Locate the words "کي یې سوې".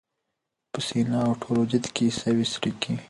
1.95-2.45